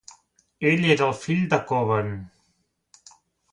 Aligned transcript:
Ell 0.69 0.87
era 0.93 1.09
el 1.09 1.13
fill 1.25 1.45
de 1.53 1.61
Coban. 1.73 2.11